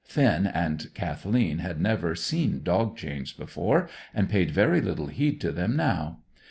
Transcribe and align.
(Finn 0.03 0.47
and 0.47 0.87
Kathleen 0.95 1.59
had 1.59 1.79
never 1.79 2.15
seen 2.15 2.63
dog 2.63 2.97
chains 2.97 3.31
before, 3.33 3.87
and 4.15 4.31
paid 4.31 4.49
very 4.49 4.81
little 4.81 5.05
heed 5.05 5.39
to 5.41 5.51
them 5.51 5.75
now. 5.75 6.21